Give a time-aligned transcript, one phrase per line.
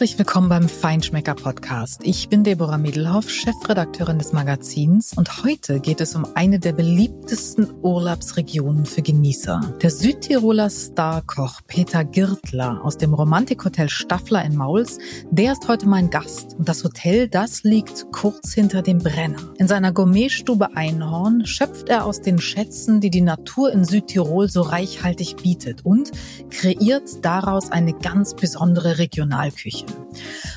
[0.00, 2.00] Herzlich willkommen beim Feinschmecker Podcast.
[2.04, 7.70] Ich bin Deborah Miedelhoff, Chefredakteurin des Magazins und heute geht es um eine der beliebtesten
[7.82, 9.60] Urlaubsregionen für Genießer.
[9.82, 14.96] Der Südtiroler Starkoch Peter Girtler aus dem Romantikhotel Staffler in Mauls,
[15.30, 16.54] der ist heute mein Gast.
[16.54, 19.52] Und das Hotel, das liegt kurz hinter dem Brenner.
[19.58, 24.62] In seiner Gourmetstube Einhorn schöpft er aus den Schätzen, die die Natur in Südtirol so
[24.62, 26.10] reichhaltig bietet und
[26.48, 29.89] kreiert daraus eine ganz besondere Regionalküche.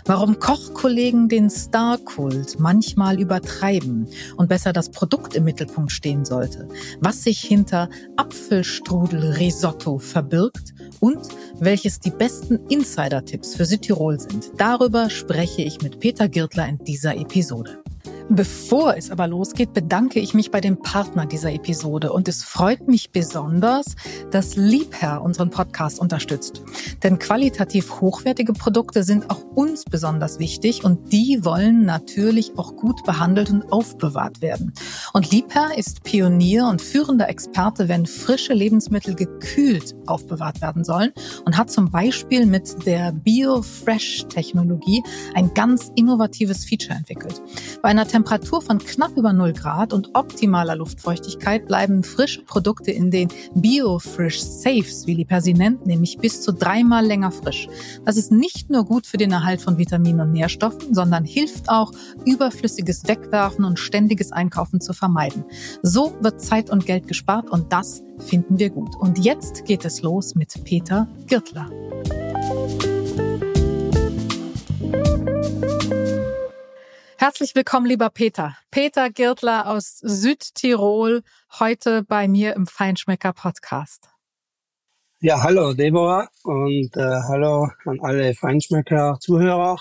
[0.05, 6.67] Warum Kochkollegen den Star-Kult manchmal übertreiben und besser das Produkt im Mittelpunkt stehen sollte,
[6.99, 11.19] was sich hinter Apfelstrudel-Risotto verbirgt und
[11.59, 14.51] welches die besten Insider-Tipps für Südtirol sind.
[14.57, 17.82] Darüber spreche ich mit Peter Girtler in dieser Episode.
[18.29, 22.87] Bevor es aber losgeht, bedanke ich mich bei dem Partner dieser Episode und es freut
[22.87, 23.95] mich besonders,
[24.31, 26.61] dass Liebherr unseren Podcast unterstützt.
[27.03, 33.03] Denn qualitativ hochwertige Produkte sind auch uns besonders wichtig und die wollen natürlich auch gut
[33.03, 34.73] behandelt und aufbewahrt werden.
[35.11, 41.11] Und Liebherr ist Pionier und führender Experte, wenn frische Lebensmittel gekühlt aufbewahrt werden sollen
[41.45, 47.41] und hat zum Beispiel mit der Bio-Fresh-Technologie ein ganz innovatives Feature entwickelt.
[47.81, 53.09] Bei einer Temperatur von knapp über 0 Grad und optimaler Luftfeuchtigkeit bleiben frische Produkte in
[53.09, 57.67] den Bio-Frish Safes, wie Liebherr sie nennt, nämlich bis zu dreimal länger frisch.
[58.05, 61.91] Das ist nicht nur gut für den Erhalt von Vitaminen und Nährstoffen, sondern hilft auch,
[62.23, 65.43] überflüssiges Wegwerfen und ständiges Einkaufen zu vermeiden.
[65.81, 68.95] So wird Zeit und Geld gespart und das finden wir gut.
[68.95, 71.67] Und jetzt geht es los mit Peter Girtler.
[77.25, 78.57] Herzlich willkommen, lieber Peter.
[78.69, 81.23] Peter Girtler aus Südtirol,
[81.57, 84.09] heute bei mir im Feinschmecker Podcast.
[85.21, 89.79] Ja, hallo Deborah und äh, hallo an alle Feinschmecker-Zuhörer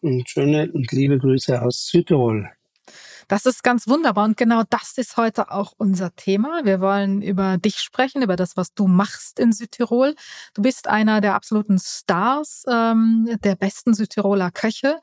[0.00, 2.48] und schöne und liebe Grüße aus Südtirol.
[3.28, 6.60] Das ist ganz wunderbar und genau das ist heute auch unser Thema.
[6.64, 10.14] Wir wollen über dich sprechen, über das, was du machst in Südtirol.
[10.54, 15.00] Du bist einer der absoluten Stars ähm, der besten Südtiroler Köche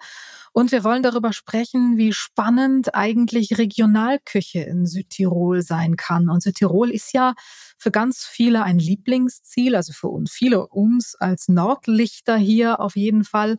[0.53, 6.29] und wir wollen darüber sprechen, wie spannend eigentlich Regionalküche in Südtirol sein kann.
[6.29, 7.33] Und Südtirol ist ja
[7.77, 13.23] für ganz viele ein Lieblingsziel, also für uns, viele uns als Nordlichter hier auf jeden
[13.23, 13.57] Fall.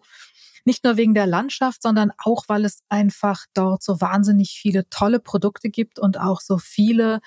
[0.65, 5.21] Nicht nur wegen der Landschaft, sondern auch, weil es einfach dort so wahnsinnig viele tolle
[5.21, 7.21] Produkte gibt und auch so viele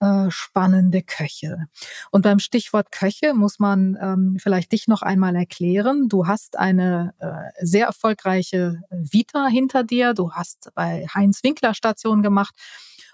[0.00, 1.66] äh, spannende Köche.
[2.10, 6.08] Und beim Stichwort Köche muss man ähm, vielleicht dich noch einmal erklären.
[6.08, 10.12] Du hast eine äh, sehr erfolgreiche Vita hinter dir.
[10.12, 12.54] Du hast bei Heinz Winkler Station gemacht.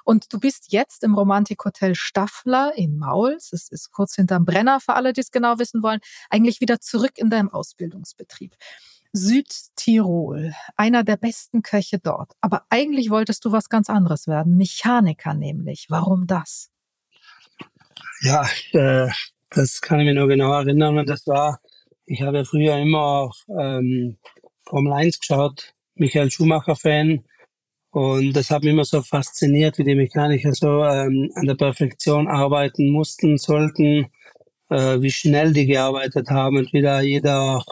[0.09, 4.95] Und du bist jetzt im Romantikhotel Staffler in Mauls, es ist kurz hinterm Brenner für
[4.95, 6.01] alle, die es genau wissen wollen,
[6.31, 8.57] eigentlich wieder zurück in deinem Ausbildungsbetrieb.
[9.19, 12.33] Südtirol, einer der besten Köche dort.
[12.41, 15.87] Aber eigentlich wolltest du was ganz anderes werden, Mechaniker nämlich.
[15.89, 16.71] Warum das?
[18.23, 19.09] Ja, äh,
[19.51, 21.05] das kann ich mir nur genau erinnern.
[21.07, 21.61] Das war,
[22.07, 24.19] ich habe früher immer auch ähm,
[24.67, 27.25] Formel 1 geschaut, Michael Schumacher-Fan.
[27.91, 32.29] Und das hat mich immer so fasziniert, wie die Mechaniker so ähm, an der Perfektion
[32.29, 34.09] arbeiten mussten, sollten,
[34.69, 37.65] äh, wie schnell die gearbeitet haben und wie da jeder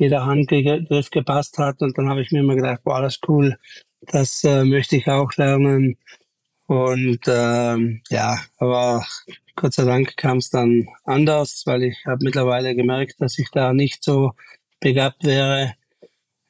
[0.00, 1.82] jeder Handgriff gepasst hat.
[1.82, 3.56] Und dann habe ich mir immer gedacht, boah, das ist cool,
[4.00, 5.96] das äh, möchte ich auch lernen.
[6.66, 9.04] Und ähm, ja, aber
[9.56, 13.72] Gott sei Dank kam es dann anders, weil ich habe mittlerweile gemerkt, dass ich da
[13.72, 14.32] nicht so
[14.80, 15.74] begabt wäre.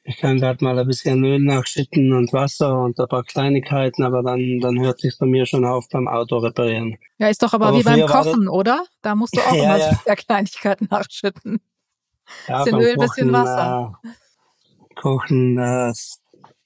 [0.03, 4.23] Ich kann gerade mal ein bisschen Öl nachschütten und Wasser und ein paar Kleinigkeiten, aber
[4.23, 6.97] dann, dann hört sich bei mir schon auf beim Auto reparieren.
[7.17, 8.85] Ja, ist doch aber, aber wie beim Kochen, oder?
[9.01, 10.15] Da musst du auch ja, immer ja.
[10.15, 11.61] Kleinigkeiten nachschütten.
[12.47, 13.99] Ja, bisschen Öl, Kochen, bisschen Wasser.
[14.03, 15.93] Äh, Kochen, äh,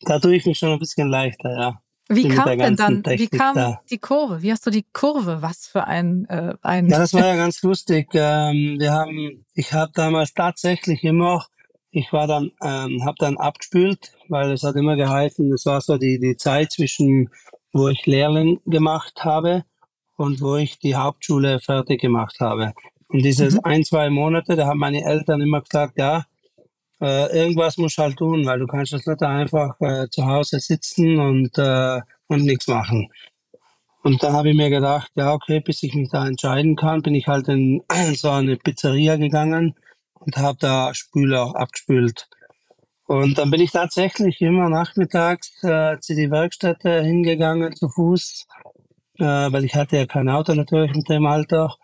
[0.02, 1.82] da tue ich mich schon ein bisschen leichter, ja.
[2.08, 3.82] Wie kam denn dann, Technik wie kam da.
[3.90, 4.42] die Kurve?
[4.44, 5.42] Wie hast du die Kurve?
[5.42, 8.10] Was für ein, äh, ein Ja, das war ja ganz lustig.
[8.14, 11.44] Ähm, wir haben, ich habe damals tatsächlich immer,
[11.90, 15.98] ich war dann, ähm, habe dann abgespült, weil es hat immer geheißen, es war so
[15.98, 17.30] die, die Zeit zwischen,
[17.74, 19.64] wo ich Lehrling gemacht habe
[20.16, 22.74] und wo ich die Hauptschule fertig gemacht habe.
[23.08, 23.60] Und diese mhm.
[23.64, 26.26] ein, zwei Monate, da haben meine Eltern immer gesagt, ja,
[27.02, 30.60] äh, irgendwas musst du halt tun, weil du kannst das nicht einfach äh, zu Hause
[30.60, 33.10] sitzen und, äh, und nichts machen.
[34.04, 37.16] Und da habe ich mir gedacht, ja, okay, bis ich mich da entscheiden kann, bin
[37.16, 37.82] ich halt in
[38.16, 39.76] so eine Pizzeria gegangen
[40.14, 42.28] und habe da Spüler abgespült.
[43.08, 48.48] Und dann bin ich tatsächlich immer nachmittags äh, zu die Werkstätte hingegangen zu Fuß,
[49.20, 51.76] äh, weil ich hatte ja kein Auto natürlich mit dem Alter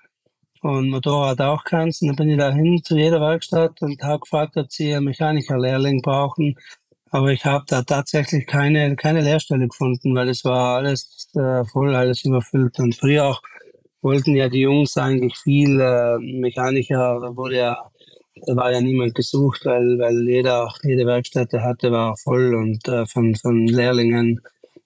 [0.61, 2.01] und Motorrad auch keins.
[2.01, 6.01] Und dann bin ich dahin zu jeder Werkstatt und habe gefragt, ob sie einen Mechanikerlehrling
[6.01, 6.55] brauchen.
[7.09, 11.93] Aber ich habe da tatsächlich keine, keine Lehrstelle gefunden, weil es war alles äh, voll,
[11.95, 12.79] alles überfüllt.
[12.79, 13.41] Und früher auch
[14.01, 17.77] wollten ja die Jungs eigentlich viel äh, Mechaniker, da wurde ja,
[18.47, 23.05] da war ja niemand gesucht, weil, weil jeder, jede Werkstätte hatte, war voll und äh,
[23.05, 24.41] von, von Lehrlingen.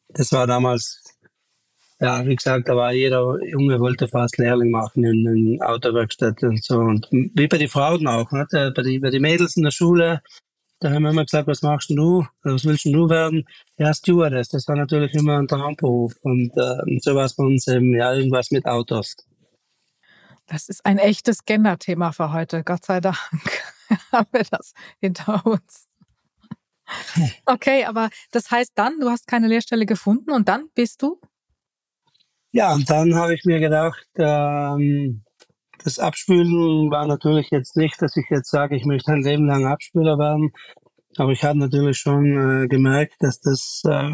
[0.10, 1.05] Das war damals
[2.06, 6.64] ja, wie gesagt, da war jeder Junge wollte fast Lehrling machen in, in Autowerkstatt und
[6.64, 6.78] so.
[6.78, 8.46] Und wie bei den Frauen auch, ne?
[8.52, 10.22] bei, die, bei den Mädels in der Schule,
[10.80, 12.24] da haben wir immer gesagt, was machst du?
[12.44, 13.48] Was willst du werden?
[13.78, 14.50] Ja, Stewardess.
[14.50, 16.14] Das war natürlich immer ein Traumberuf.
[16.22, 19.16] Und äh, so war es bei uns eben, ja, irgendwas mit Autos.
[20.46, 22.64] Das ist ein echtes Gender-Thema für heute.
[22.64, 23.18] Gott sei Dank
[24.12, 25.88] haben wir das hinter uns.
[27.48, 31.20] Okay, aber das heißt dann, du hast keine Lehrstelle gefunden und dann bist du
[32.56, 35.24] ja, und dann habe ich mir gedacht, ähm,
[35.84, 39.66] das Abspülen war natürlich jetzt nicht, dass ich jetzt sage, ich möchte ein Leben lang
[39.66, 40.54] Abspüler werden.
[41.18, 44.10] Aber ich habe natürlich schon äh, gemerkt, dass das äh,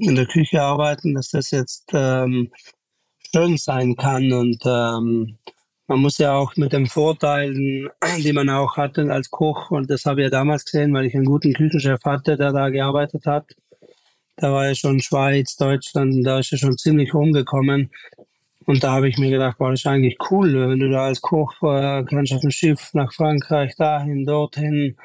[0.00, 2.50] in der Küche arbeiten, dass das jetzt ähm,
[3.32, 4.32] schön sein kann.
[4.32, 5.38] Und ähm,
[5.86, 10.04] man muss ja auch mit den Vorteilen, die man auch hatte als Koch, und das
[10.04, 13.54] habe ich ja damals gesehen, weil ich einen guten Küchenchef hatte, der da gearbeitet hat,
[14.36, 17.90] da war ja schon Schweiz, Deutschland, da ist er schon ziemlich rumgekommen.
[18.66, 21.54] Und da habe ich mir gedacht, war das eigentlich cool, wenn du da als Koch
[21.60, 24.96] kannst auf dem Schiff nach Frankreich, dahin, dorthin.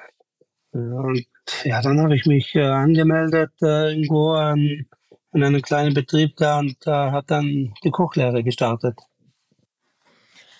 [0.71, 1.25] Und
[1.63, 4.85] ja, dann habe ich mich äh, angemeldet äh, in Goa an,
[5.31, 8.97] an einem kleinen Betrieb da und äh, hat dann die Kochlehre gestartet.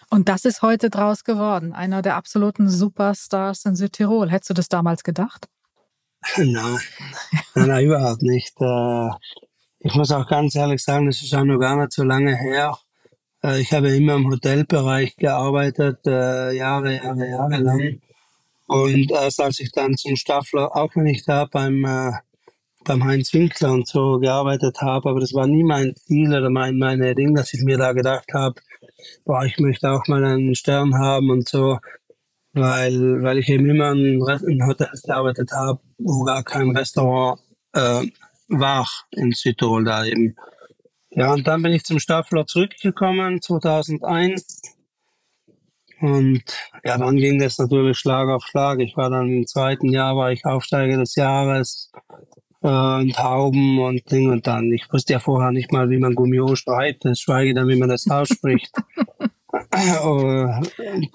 [0.10, 4.32] Und das ist heute draus geworden, einer der absoluten Superstars in Südtirol.
[4.32, 5.48] Hättest du das damals gedacht?
[7.56, 8.54] Nein, nein, überhaupt nicht.
[8.62, 9.10] Äh,
[9.80, 12.78] ich muss auch ganz ehrlich sagen, das ist auch noch gar nicht so lange her.
[13.44, 18.02] Äh, ich habe immer im Hotelbereich gearbeitet, äh, Jahre, Jahre, Jahre lang.
[18.68, 21.82] Und erst als ich dann zum Staffler, auch wenn ich da beim,
[22.86, 26.78] beim Heinz Winkler und so gearbeitet habe, aber das war nie mein Ziel oder mein,
[26.78, 28.62] meine Ding, dass ich mir da gedacht habe,
[29.26, 31.80] boah, ich möchte auch mal einen Stern haben und so
[32.54, 37.40] weil, weil ich eben immer in, in Hotels gearbeitet habe, wo gar kein Restaurant
[37.74, 38.06] äh,
[38.48, 40.36] war in Südtirol da eben.
[41.12, 44.62] Ja, und dann bin ich zum Staffler zurückgekommen, 2001.
[46.02, 46.44] Und
[46.84, 48.80] ja, dann ging das natürlich Schlag auf Schlag.
[48.80, 51.92] Ich war dann im zweiten Jahr, war ich Aufsteiger des Jahres
[52.62, 54.72] äh, und Hauben und Ding und dann.
[54.72, 57.90] Ich wusste ja vorher nicht mal, wie man Gummio schreibt, das schweige dann, wie man
[57.90, 58.72] das ausspricht.
[60.04, 60.48] Oh,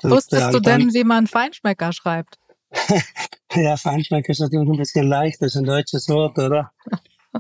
[0.03, 2.39] Wusstest du denn, wie man Feinschmecker schreibt?
[3.55, 6.73] ja, Feinschmecker ist natürlich ein bisschen leicht, das ist ein deutsches Wort, oder?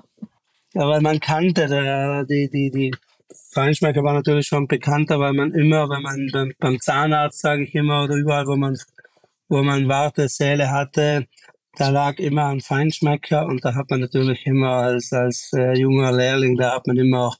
[0.75, 2.94] ja, weil man kannte, die, die, die
[3.50, 7.75] Feinschmecker war natürlich schon bekannter, weil man immer, wenn man beim, beim Zahnarzt, sage ich
[7.75, 8.76] immer, oder überall, wo man,
[9.49, 11.26] wo man Wartesäle hatte,
[11.76, 16.12] da lag immer ein Feinschmecker und da hat man natürlich immer als, als äh, junger
[16.12, 17.37] Lehrling, da hat man immer auch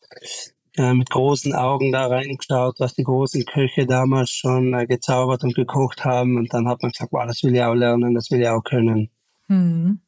[0.77, 5.55] äh, mit großen Augen da reingeschaut, was die großen Köche damals schon äh, gezaubert und
[5.55, 6.37] gekocht haben.
[6.37, 8.63] Und dann hat man gesagt, wow, das will ich auch lernen, das will ich auch
[8.63, 9.11] können.
[9.47, 10.01] Hm.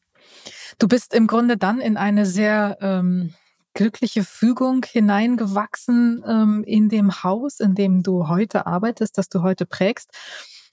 [0.78, 3.34] Du bist im Grunde dann in eine sehr ähm,
[3.74, 9.66] glückliche Fügung hineingewachsen ähm, in dem Haus, in dem du heute arbeitest, das du heute
[9.66, 10.10] prägst.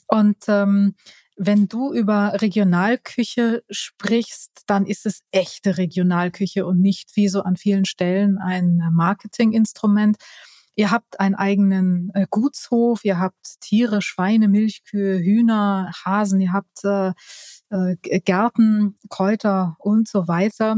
[0.07, 0.95] Und ähm,
[1.37, 7.55] wenn du über Regionalküche sprichst, dann ist es echte Regionalküche und nicht wie so an
[7.55, 10.17] vielen Stellen ein Marketinginstrument.
[10.75, 16.83] Ihr habt einen eigenen äh, Gutshof, ihr habt Tiere, Schweine, Milchkühe, Hühner, Hasen, ihr habt
[16.83, 17.11] äh,
[17.69, 20.77] äh, Gärten, Kräuter und so weiter.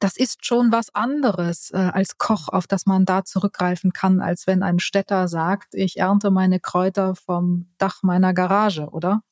[0.00, 4.46] Das ist schon was anderes äh, als Koch, auf das man da zurückgreifen kann, als
[4.46, 9.22] wenn ein Städter sagt, ich ernte meine Kräuter vom Dach meiner Garage, oder?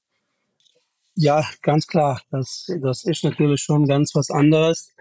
[1.14, 2.20] Ja, ganz klar.
[2.30, 4.94] Das, das ist natürlich schon ganz was anderes.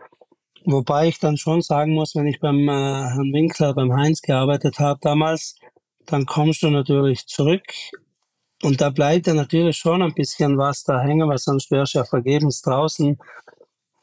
[0.66, 4.80] Wobei ich dann schon sagen muss, wenn ich beim äh, Herrn Winkler, beim Heinz gearbeitet
[4.80, 5.56] habe damals,
[6.06, 7.64] dann kommst du natürlich zurück
[8.64, 12.00] und da bleibt ja natürlich schon ein bisschen was da hängen, weil sonst wärst du
[12.00, 13.18] ja vergebens draußen.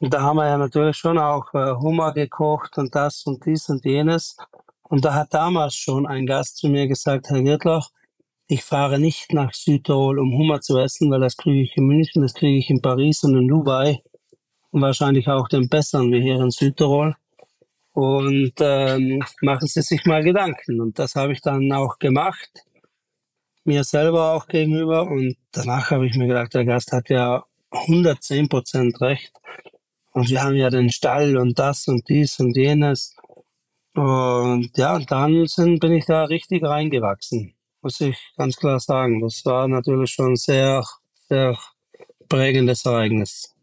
[0.00, 3.68] Und da haben wir ja natürlich schon auch äh, Hummer gekocht und das und dies
[3.68, 4.36] und jenes.
[4.82, 7.90] Und da hat damals schon ein Gast zu mir gesagt, Herr Wirtloch,
[8.48, 12.22] ich fahre nicht nach Südtirol, um Hummer zu essen, weil das kriege ich in München,
[12.22, 14.02] das kriege ich in Paris und in Dubai
[14.70, 17.14] und wahrscheinlich auch den besseren wie hier in Südtirol.
[17.92, 20.80] Und ähm, machen Sie sich mal Gedanken.
[20.80, 22.64] Und das habe ich dann auch gemacht,
[23.64, 25.02] mir selber auch gegenüber.
[25.02, 29.32] Und danach habe ich mir gedacht, der Gast hat ja 110 Prozent recht.
[30.12, 33.14] Und wir haben ja den Stall und das und dies und jenes.
[33.94, 37.57] Und ja, dann sind, bin ich da richtig reingewachsen.
[37.82, 39.20] Muss ich ganz klar sagen.
[39.20, 40.84] Das war natürlich schon sehr,
[41.28, 41.56] sehr
[42.28, 43.54] prägendes Ereignis.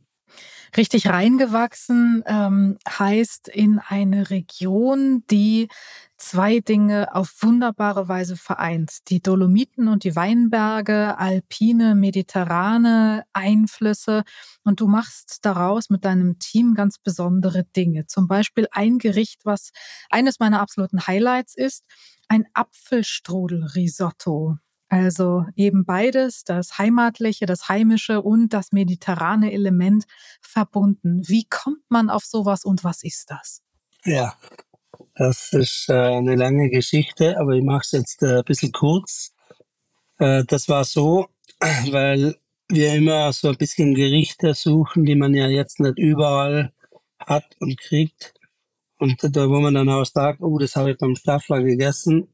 [0.77, 5.69] Richtig reingewachsen ähm, heißt in eine Region, die
[6.17, 9.09] zwei Dinge auf wunderbare Weise vereint.
[9.09, 14.23] Die Dolomiten und die Weinberge, alpine, mediterrane Einflüsse.
[14.65, 18.07] Und du machst daraus mit deinem Team ganz besondere Dinge.
[18.07, 19.71] Zum Beispiel ein Gericht, was
[20.09, 21.85] eines meiner absoluten Highlights ist,
[22.27, 24.57] ein Apfelstrudel-Risotto.
[24.95, 30.05] Also eben beides, das Heimatliche, das Heimische und das mediterrane Element
[30.39, 31.21] verbunden.
[31.27, 33.61] Wie kommt man auf sowas und was ist das?
[34.05, 34.35] Ja,
[35.15, 39.33] das ist äh, eine lange Geschichte, aber ich mache es jetzt äh, ein bisschen kurz.
[40.17, 41.27] Äh, das war so,
[41.91, 42.37] weil
[42.69, 46.71] wir immer so ein bisschen Gerichte suchen, die man ja jetzt nicht überall
[47.19, 48.33] hat und kriegt.
[48.97, 52.29] Und da, wo man dann auch sagt, oh, das habe ich beim Staffler gegessen,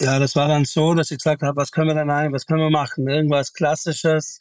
[0.00, 2.46] ja, das war dann so, dass ich gesagt habe, was können wir denn eigentlich, was
[2.46, 3.08] können wir machen?
[3.08, 4.38] Irgendwas Klassisches.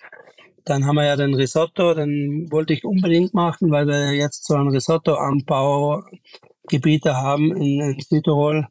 [0.66, 4.56] Dann haben wir ja den Risotto, den wollte ich unbedingt machen, weil wir jetzt so
[4.56, 8.68] ein Risotto-Anbaugebiete haben in, in Südtirol.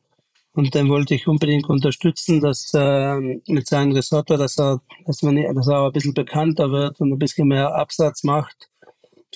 [0.53, 5.37] Und den wollte ich unbedingt unterstützen, dass äh, mit seinem Risotto, dass er, dass, man,
[5.37, 8.69] dass er auch ein bisschen bekannter wird und ein bisschen mehr Absatz macht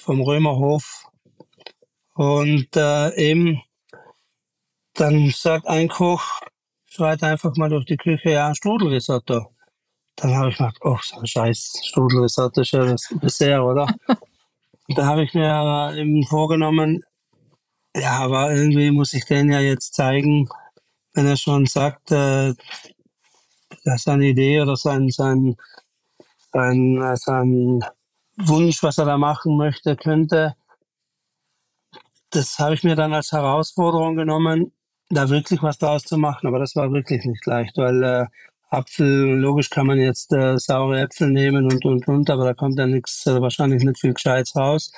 [0.01, 1.07] vom Römerhof.
[2.15, 3.63] Und äh, eben,
[4.95, 6.41] dann sagt ein Koch,
[6.99, 9.55] schreit einfach mal durch die Küche, ja, Strudelrisotto.
[10.17, 13.87] Dann habe ich gedacht, oh, so scheiß Strudelrisotto ist ja das Dessert, oder?
[14.89, 17.03] Da habe ich mir eben vorgenommen,
[17.95, 20.49] ja, aber irgendwie muss ich den ja jetzt zeigen,
[21.15, 22.55] wenn er schon sagt, äh,
[23.85, 25.57] dass seine Idee oder sein, sein,
[26.53, 27.81] sein, sein
[28.39, 30.57] Wunsch, was er da machen möchte, könnte,
[32.31, 34.73] das habe ich mir dann als Herausforderung genommen,
[35.11, 36.47] da wirklich was draus zu machen.
[36.47, 38.27] Aber das war wirklich nicht leicht, weil äh,
[38.71, 42.79] Apfel, logisch kann man jetzt äh, saure Äpfel nehmen und, und, und, aber da kommt
[42.79, 44.93] dann nichts, äh, wahrscheinlich nicht viel Gescheites raus.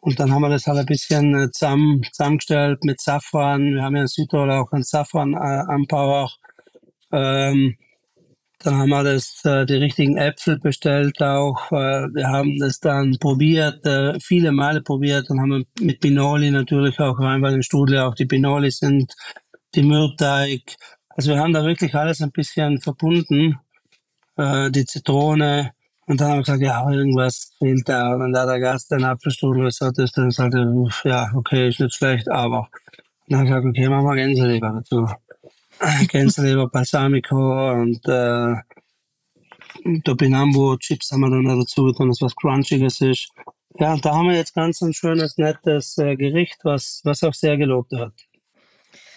[0.00, 3.74] Und dann haben wir das halt ein bisschen äh, zusammen, zusammengestellt mit Safran.
[3.74, 6.38] Wir haben ja in Südtirol auch einen Safran-Anbau auch.
[7.12, 7.76] Ähm,
[8.62, 11.72] dann haben wir das, äh, die richtigen Äpfel bestellt auch.
[11.72, 15.30] Äh, wir haben das dann probiert, äh, viele Male probiert.
[15.30, 19.14] Dann haben wir mit Binoli natürlich auch rein, weil im Studio auch die Binoli sind,
[19.74, 20.76] die Mürteig.
[21.08, 23.58] Also wir haben da wirklich alles ein bisschen verbunden.
[24.36, 25.72] Äh, die Zitrone.
[26.06, 28.14] Und dann haben wir gesagt, ja, irgendwas fehlt da.
[28.14, 32.28] Und da der Gast den Apfelstrudel gesagt hat, dann sagte ja, okay, ist nicht schlecht,
[32.28, 32.68] aber.
[33.28, 35.06] dann habe ich gesagt, okay, machen wir Gänseleber dazu.
[36.08, 38.54] Gänseleber, Balsamico und äh,
[40.04, 43.30] Topinambo Chips haben wir dann dazu getan, dass was Crunchiges ist.
[43.78, 47.34] Ja, und da haben wir jetzt ganz ein schönes, nettes äh, Gericht, was, was auch
[47.34, 48.14] sehr gelobt wird.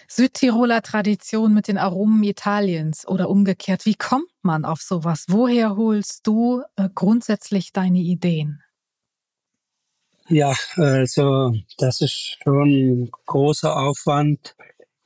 [0.08, 3.86] Südtiroler Tradition mit den Aromen Italiens oder umgekehrt.
[3.86, 5.26] Wie kommt man auf sowas?
[5.28, 8.62] Woher holst du äh, grundsätzlich deine Ideen?
[10.28, 14.54] Ja, also das ist schon ein großer Aufwand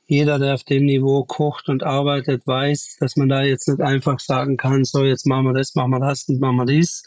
[0.09, 4.19] jeder, der auf dem Niveau kocht und arbeitet, weiß, dass man da jetzt nicht einfach
[4.19, 7.03] sagen kann, so jetzt machen wir das, machen wir das und machen wir dies.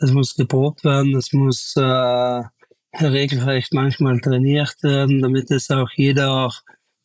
[0.00, 2.42] Das muss geprobt werden, das muss äh,
[3.00, 6.60] regelrecht manchmal trainiert werden, damit es auch jeder auch,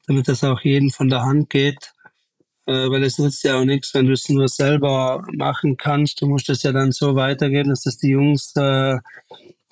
[0.08, 1.94] damit es auch jeden von der Hand geht.
[2.66, 6.22] Äh, weil es nützt ja auch nichts, wenn du es nur selber machen kannst.
[6.22, 8.98] Du musst es ja dann so weitergeben, dass das die Jungs äh,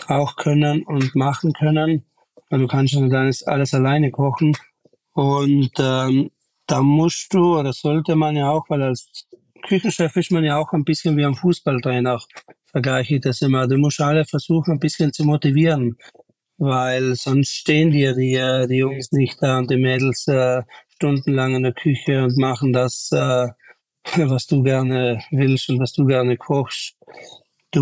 [0.08, 2.04] auch können und machen können.
[2.50, 4.58] Weil du kannst ja alles, alles alleine kochen.
[5.14, 6.32] Und ähm,
[6.68, 9.28] da musst du, oder sollte man ja auch, weil als
[9.62, 12.20] Küchenchef ist man ja auch ein bisschen wie ein Fußballtrainer,
[12.66, 13.68] vergleiche ich das immer.
[13.68, 15.98] Du musst alle versuchen, ein bisschen zu motivieren,
[16.62, 21.56] weil sonst stehen dir die, äh, die Jungs nicht da und die Mädels äh, stundenlang
[21.56, 23.48] in der Küche und machen das, äh,
[24.30, 26.96] was du gerne willst und was du gerne kochst.
[27.72, 27.82] Du,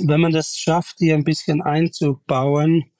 [0.00, 2.90] wenn man das schafft, die ein bisschen einzubauen,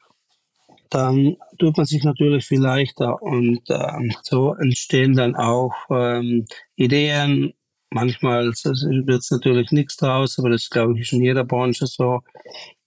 [0.88, 6.46] dann tut man sich natürlich viel leichter und ähm, so entstehen dann auch ähm,
[6.76, 7.54] Ideen.
[7.90, 12.20] Manchmal wird es natürlich nichts draus, aber das glaube ich in jeder Branche so.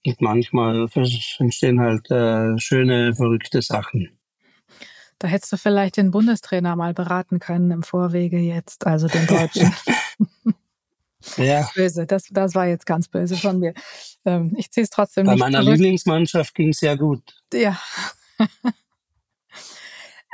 [0.04, 0.88] Und manchmal
[1.38, 4.10] entstehen halt äh, schöne, verrückte Sachen.
[5.18, 9.72] Da hättest du vielleicht den Bundestrainer mal beraten können im Vorwege jetzt, also den Deutschen.
[11.36, 11.70] ja.
[11.76, 13.74] Böse, das, das war jetzt ganz böse von mir.
[14.24, 15.76] Ähm, ich ziehe es trotzdem Bei nicht Bei meiner zurück.
[15.76, 17.22] Lieblingsmannschaft ging es ja gut.
[17.52, 17.78] Ja.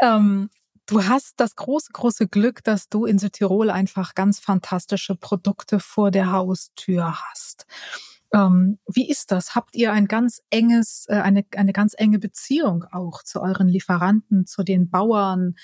[0.02, 0.48] ähm,
[0.86, 6.10] du hast das große, große Glück, dass du in Südtirol einfach ganz fantastische Produkte vor
[6.10, 7.66] der Haustür hast.
[8.32, 9.54] Ähm, wie ist das?
[9.54, 14.46] Habt ihr ein ganz enges, äh, eine, eine ganz enge Beziehung auch zu euren Lieferanten,
[14.46, 15.54] zu den Bauern?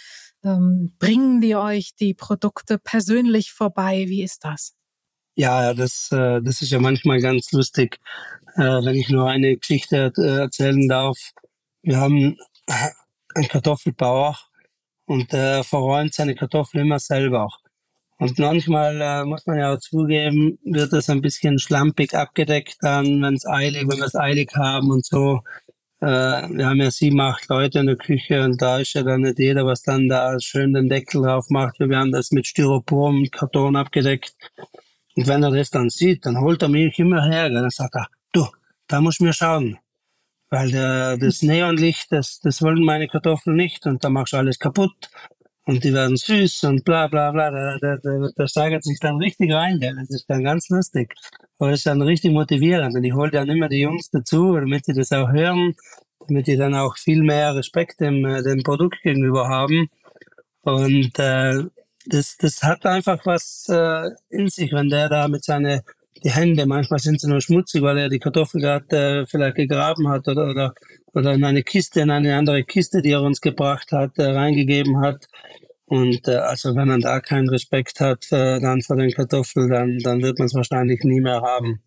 [0.43, 4.07] Ähm, bringen die euch die Produkte persönlich vorbei?
[4.09, 4.75] Wie ist das?
[5.37, 7.99] Ja, das, äh, das ist ja manchmal ganz lustig,
[8.57, 11.19] äh, wenn ich nur eine Geschichte äh, erzählen darf.
[11.83, 12.37] Wir haben
[13.35, 14.39] einen Kartoffelbauer
[15.07, 17.49] und der verräumt seine Kartoffeln immer selber.
[18.19, 23.21] Und manchmal äh, muss man ja auch zugeben, wird das ein bisschen schlampig abgedeckt dann,
[23.23, 25.41] wenn es eilig, wenn wir es eilig haben und so.
[26.01, 29.23] Äh, wir haben ja sieben, acht Leute in der Küche und da ist ja dann
[29.23, 31.81] nicht jeder, was dann da schön den Deckel drauf macht.
[31.81, 34.35] Wir haben das mit Styropor und Karton abgedeckt.
[35.17, 37.51] Und wenn er das dann sieht, dann holt er mich immer her.
[37.51, 38.47] Dann sagt er, du,
[38.87, 39.79] da muss mir schauen.
[40.51, 44.59] Weil der, das Neonlicht, das, das wollen meine Kartoffeln nicht und da machst du alles
[44.59, 45.11] kaputt
[45.67, 47.51] und die werden süß und bla bla bla.
[47.51, 49.81] Da, da, da, da steigert sich dann richtig rein.
[49.81, 49.95] Gell?
[49.97, 51.15] Das ist dann ganz lustig.
[51.59, 52.95] Aber es ist dann richtig motivierend.
[52.95, 55.75] Und ich hole dann immer die Jungs dazu, damit die das auch hören,
[56.29, 59.89] damit die dann auch viel mehr Respekt dem, äh, dem Produkt gegenüber haben.
[60.63, 61.63] Und äh,
[62.07, 65.81] das, das hat einfach was äh, in sich, wenn der da mit seinen
[66.25, 70.09] die Hände, manchmal sind sie nur schmutzig, weil er die Kartoffel gerade äh, vielleicht gegraben
[70.09, 70.75] hat oder, oder,
[71.13, 75.01] oder in eine Kiste, in eine andere Kiste, die er uns gebracht hat, äh, reingegeben
[75.01, 75.27] hat.
[75.85, 79.99] Und äh, also wenn man da keinen Respekt hat äh, dann vor den Kartoffeln, dann,
[79.99, 81.83] dann wird man es wahrscheinlich nie mehr haben.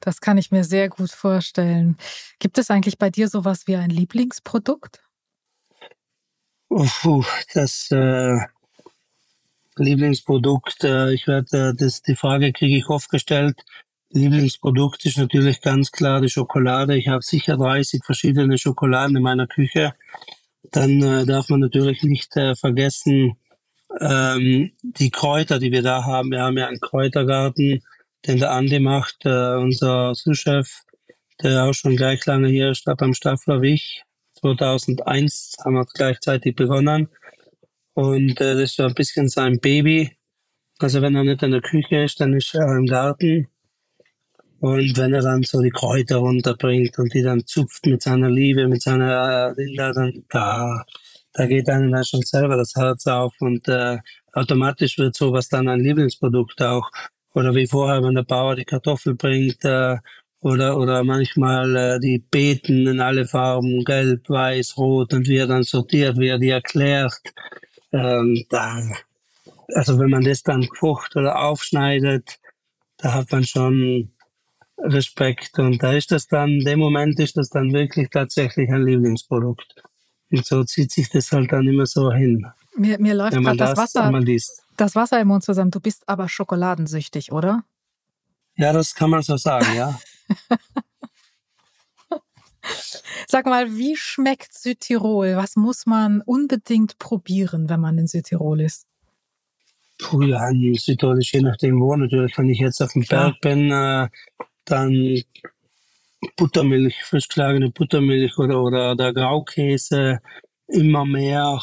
[0.00, 1.96] Das kann ich mir sehr gut vorstellen.
[2.38, 5.00] Gibt es eigentlich bei dir sowas wie ein Lieblingsprodukt?
[6.68, 7.06] Uff,
[7.54, 8.36] das äh,
[9.76, 13.56] Lieblingsprodukt, äh, ich werde äh, das die Frage kriege ich oft gestellt.
[14.10, 16.96] Lieblingsprodukt ist natürlich ganz klar die Schokolade.
[16.96, 19.94] Ich habe sicher 30 verschiedene Schokoladen in meiner Küche.
[20.70, 23.36] Dann äh, darf man natürlich nicht äh, vergessen
[24.00, 26.30] ähm, die Kräuter, die wir da haben.
[26.30, 27.82] Wir haben ja einen Kräutergarten,
[28.26, 30.68] den der Andi macht, äh, unser Sous-Chef,
[31.42, 34.04] der auch schon gleich lange hier ist, beim Staffler wie ich.
[34.40, 37.08] 2001 haben wir gleichzeitig begonnen.
[37.94, 40.16] Und äh, das ist so ein bisschen sein Baby.
[40.78, 43.48] Also wenn er nicht in der Küche ist, dann ist er im Garten.
[44.60, 48.66] Und wenn er dann so die Kräuter runterbringt und die dann zupft mit seiner Liebe,
[48.66, 50.84] mit seiner Linda, dann da,
[51.34, 53.98] da geht einem dann schon selber das Herz auf und äh,
[54.32, 56.90] automatisch wird sowas dann ein Lieblingsprodukt auch.
[57.34, 59.98] Oder wie vorher, wenn der Bauer die Kartoffel bringt, äh,
[60.40, 65.46] oder, oder manchmal äh, die Beeten in alle Farben, gelb, weiß, rot und wie er
[65.46, 67.20] dann sortiert, wie er die erklärt.
[67.94, 68.82] Ähm, da,
[69.74, 72.40] also wenn man das dann kocht oder aufschneidet,
[72.96, 74.12] da hat man schon
[74.78, 75.58] Respekt.
[75.58, 79.82] Und da ist das dann, in dem Moment ist das dann wirklich tatsächlich ein Lieblingsprodukt.
[80.30, 82.46] Und so zieht sich das halt dann immer so hin.
[82.76, 84.24] Mir, mir läuft gerade das, das Wasser,
[84.76, 85.70] das Wasser im Mund zusammen.
[85.70, 87.62] Du bist aber schokoladensüchtig, oder?
[88.56, 89.98] Ja, das kann man so sagen, ja.
[93.28, 95.36] Sag mal, wie schmeckt Südtirol?
[95.36, 98.86] Was muss man unbedingt probieren, wenn man in Südtirol ist?
[99.98, 101.94] Puh, ja, in Südtirol ist je nachdem wo.
[101.96, 104.08] Natürlich, wenn ich jetzt auf dem Berg bin, äh,
[104.64, 105.22] dann
[106.36, 110.20] Buttermilch, frisch geschlagene Buttermilch oder, oder der Graukäse,
[110.68, 111.60] immer mehr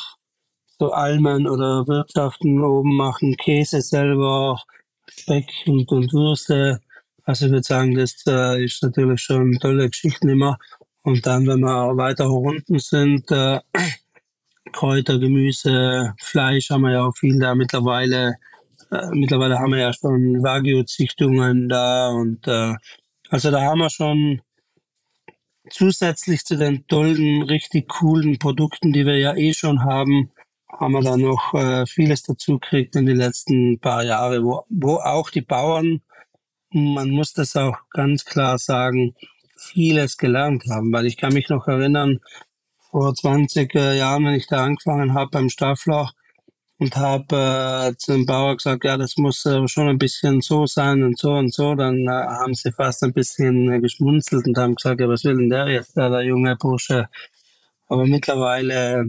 [0.80, 4.62] so Almen oder Wirtschaften oben machen, Käse selber,
[5.10, 6.80] Speck und, und Würste.
[7.24, 10.58] Also ich würde sagen, das äh, ist natürlich schon tolle Geschichten immer.
[11.04, 13.60] Und dann, wenn wir weiter unten sind, äh,
[14.72, 18.36] Kräuter, Gemüse, Fleisch haben wir ja auch viel da mittlerweile.
[18.92, 22.76] Äh, mittlerweile haben wir ja schon Wagyu-Züchtungen da und äh,
[23.30, 24.42] also da haben wir schon
[25.70, 30.32] zusätzlich zu den tollen, richtig coolen Produkten, die wir ja eh schon haben,
[30.68, 34.96] haben wir da noch äh, vieles dazu gekriegt in den letzten paar Jahren, wo, wo
[34.96, 36.02] auch die Bauern,
[36.72, 39.16] man muss das auch ganz klar sagen,
[39.62, 42.20] vieles gelernt haben, weil ich kann mich noch erinnern,
[42.92, 46.12] vor 20 äh, Jahren, wenn ich da angefangen habe beim Staffler
[46.78, 51.04] und habe äh, zum Bauer gesagt, ja, das muss äh, schon ein bisschen so sein
[51.04, 54.76] und so und so, dann äh, haben sie fast ein bisschen äh, geschmunzelt und haben
[54.76, 57.08] gesagt, ja, was will denn der jetzt, der, der junge Bursche?
[57.88, 59.06] Aber mittlerweile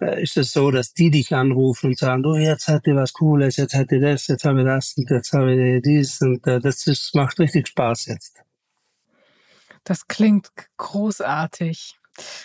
[0.00, 3.12] äh, ist es so, dass die dich anrufen und sagen, du, jetzt hat ihr was
[3.12, 6.46] Cooles, jetzt hat ihr das, jetzt habe ich das und jetzt habe ich dies und
[6.46, 8.45] äh, das ist, macht richtig Spaß jetzt.
[9.86, 11.96] Das klingt großartig.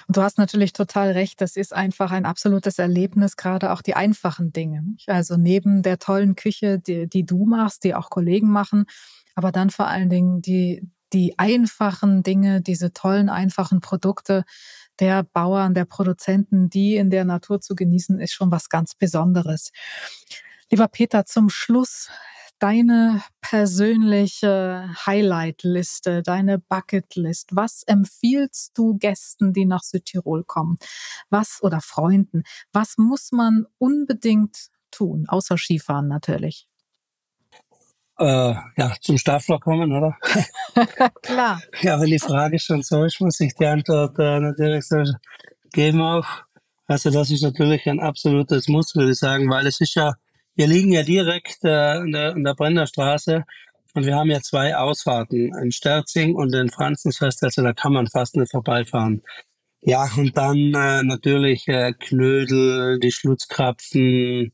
[0.07, 3.95] Und du hast natürlich total recht, das ist einfach ein absolutes Erlebnis, gerade auch die
[3.95, 4.83] einfachen Dinge.
[5.07, 8.85] Also neben der tollen Küche, die, die du machst, die auch Kollegen machen,
[9.33, 14.43] aber dann vor allen Dingen die, die einfachen Dinge, diese tollen, einfachen Produkte
[14.99, 19.71] der Bauern, der Produzenten, die in der Natur zu genießen, ist schon was ganz Besonderes.
[20.69, 22.09] Lieber Peter, zum Schluss
[22.61, 27.49] deine persönliche Highlight-Liste, deine Bucket-List?
[27.51, 30.77] Was empfiehlst du Gästen, die nach Südtirol kommen?
[31.29, 32.43] Was oder Freunden?
[32.71, 36.67] Was muss man unbedingt tun, außer Skifahren natürlich?
[38.19, 40.15] Äh, ja, zum Staffler kommen, oder?
[41.23, 41.61] Klar.
[41.81, 45.03] Ja, wenn die Frage schon so ist, muss ich die Antwort äh, natürlich so
[45.73, 46.27] geben auch.
[46.85, 50.13] Also das ist natürlich ein absolutes Muss, würde ich sagen, weil es ist ja,
[50.55, 53.43] wir liegen ja direkt äh, an, der, an der Brennerstraße
[53.93, 58.07] und wir haben ja zwei Ausfahrten, in Sterzing und in Franzensfest, also da kann man
[58.07, 59.21] fast nicht vorbeifahren.
[59.81, 64.53] Ja, und dann äh, natürlich äh, Knödel, die Schlutzkrapfen,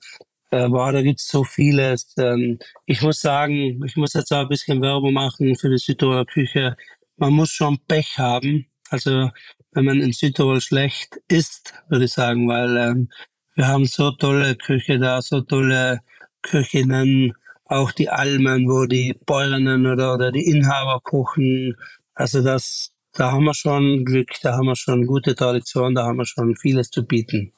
[0.52, 2.14] äh, boah, da gibt's so vieles.
[2.18, 6.26] Ähm, ich muss sagen, ich muss jetzt auch ein bisschen Werbung machen für die Südtiroler
[6.26, 6.78] Küche.
[7.18, 8.68] Man muss schon Pech haben.
[8.90, 9.30] Also
[9.72, 13.10] wenn man in Südtirol schlecht isst, würde ich sagen, weil ähm,
[13.58, 16.02] wir haben so tolle Küche da, so tolle
[16.44, 17.34] Köchinnen,
[17.66, 21.76] auch die Almen, wo die Bäuerinnen oder, oder die Inhaber kochen.
[22.14, 26.18] Also das, da haben wir schon Glück, da haben wir schon gute Tradition, da haben
[26.18, 27.52] wir schon vieles zu bieten.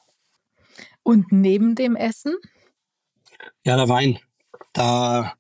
[1.04, 2.34] Und neben dem Essen?
[3.66, 4.20] Ja, der Wein.
[4.72, 5.34] Da,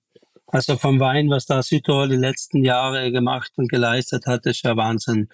[0.47, 4.75] also vom Wein, was da Südtirol die letzten Jahre gemacht und geleistet hat, ist ja
[4.75, 5.29] Wahnsinn.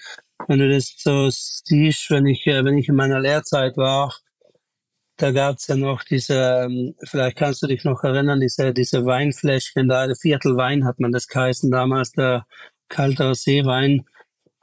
[0.48, 4.14] Wenn du das so siehst, wenn ich, äh, wenn ich in meiner Lehrzeit war,
[5.18, 9.88] da gab's ja noch diese, ähm, vielleicht kannst du dich noch erinnern, diese, diese Weinfläschchen
[9.88, 12.46] da, Viertel Wein hat man das geheißen damals, der
[12.90, 14.06] kalter Seewein.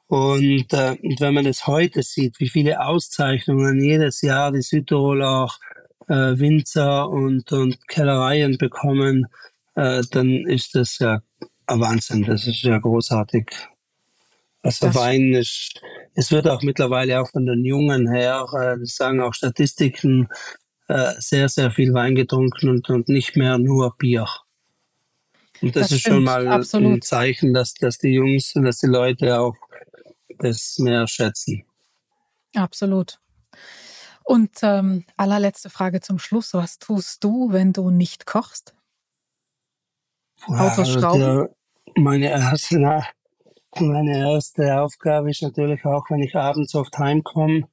[0.08, 5.44] Und, äh, und wenn man es heute sieht, wie viele Auszeichnungen jedes Jahr die Südtiroler
[5.44, 5.58] auch
[6.08, 9.26] äh, Winzer und, und Kellereien bekommen,
[9.74, 11.22] äh, dann ist das ja
[11.66, 12.24] ein Wahnsinn.
[12.24, 13.50] Das ist ja großartig.
[14.62, 15.80] Also das Wein ist,
[16.14, 20.28] es wird auch mittlerweile auch von den Jungen her, äh, das sagen auch Statistiken,
[20.88, 24.26] äh, sehr, sehr viel Wein getrunken und, und nicht mehr nur Bier.
[25.60, 26.92] Und das, das ist stimmt, schon mal absolut.
[26.92, 29.56] ein Zeichen, dass, dass die Jungs und dass die Leute auch
[30.38, 31.64] das mehr schätzen.
[32.54, 33.18] Absolut.
[34.24, 36.54] Und ähm, allerletzte Frage zum Schluss.
[36.54, 38.74] Was tust du, wenn du nicht kochst?
[40.46, 41.48] Autos schrauben?
[41.96, 43.04] meine, erste,
[43.80, 47.68] meine erste Aufgabe ist natürlich auch, wenn ich abends oft heimkomme,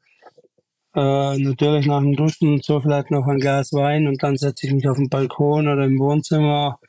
[0.96, 4.74] äh, natürlich nach dem Duschen so vielleicht noch ein Glas Wein und dann setze ich
[4.74, 6.80] mich auf den Balkon oder im Wohnzimmer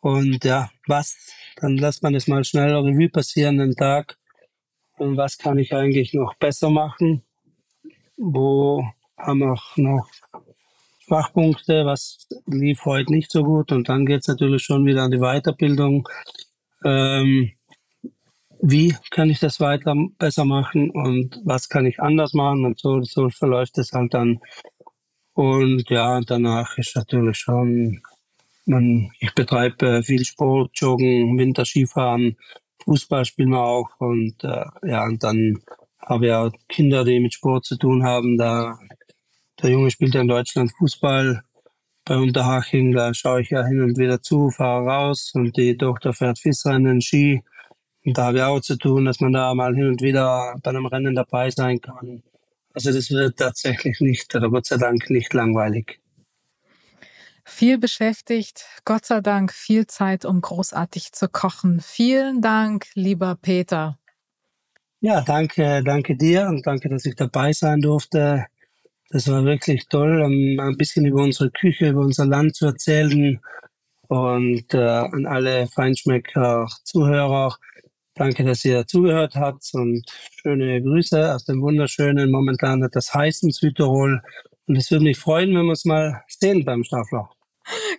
[0.00, 1.16] und ja, was?
[1.56, 4.16] Dann lässt man es mal schnell Revue passieren, den Tag.
[4.98, 7.22] Und was kann ich eigentlich noch besser machen?
[8.20, 8.84] wo
[9.16, 10.08] haben wir noch
[11.00, 13.72] Schwachpunkte, was lief heute nicht so gut.
[13.72, 16.08] Und dann geht es natürlich schon wieder an die Weiterbildung.
[16.84, 17.52] Ähm,
[18.62, 22.64] wie kann ich das weiter besser machen und was kann ich anders machen?
[22.64, 24.40] Und so, so verläuft es halt dann.
[25.34, 28.02] Und ja, danach ist natürlich schon,
[28.66, 32.36] man, ich betreibe viel Sport, Joggen, Winterskifahren,
[32.84, 33.88] Fußball spielen wir auch.
[33.98, 35.58] Und äh, ja, und dann
[36.00, 38.36] habe ja Kinder, die mit Sport zu tun haben.
[38.36, 38.78] Da
[39.62, 41.42] der Junge spielt ja in Deutschland Fußball.
[42.06, 46.12] Bei Unterhaching, da schaue ich ja hin und wieder zu, fahre raus und die Tochter
[46.12, 47.42] fährt Fissrennen, Ski.
[48.10, 50.70] Und da habe ich auch zu tun, dass man da mal hin und wieder bei
[50.70, 52.24] einem Rennen dabei sein kann.
[52.74, 56.00] Also das wird tatsächlich nicht, oder Gott sei Dank, nicht langweilig.
[57.44, 61.80] Viel beschäftigt, Gott sei Dank viel Zeit, um großartig zu kochen.
[61.80, 63.96] Vielen Dank, lieber Peter.
[64.98, 68.46] Ja, danke, danke dir und danke, dass ich dabei sein durfte.
[69.10, 73.40] Das war wirklich toll, um ein bisschen über unsere Küche, über unser Land zu erzählen.
[74.08, 77.56] Und äh, an alle Feinschmecker, Zuhörer,
[78.20, 80.04] danke, dass ihr zugehört habt und
[80.42, 84.20] schöne Grüße aus dem wunderschönen, momentan etwas heißen Südtirol.
[84.66, 87.30] Und es würde mich freuen, wenn wir uns mal sehen beim Staffler.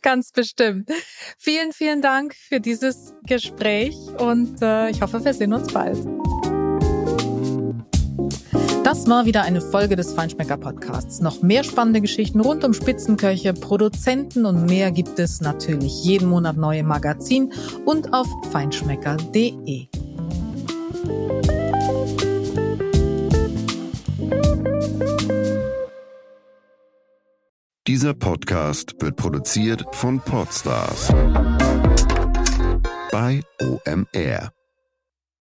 [0.02, 0.90] Ganz bestimmt.
[1.38, 5.98] Vielen, vielen Dank für dieses Gespräch und äh, ich hoffe, wir sehen uns bald.
[8.92, 11.22] Das war wieder eine Folge des Feinschmecker Podcasts.
[11.22, 16.58] Noch mehr spannende Geschichten rund um Spitzenköche, Produzenten und mehr gibt es natürlich jeden Monat
[16.58, 17.54] neue Magazin
[17.86, 19.88] und auf feinschmecker.de.
[27.88, 31.14] Dieser Podcast wird produziert von Podstars
[33.10, 34.52] bei OMR.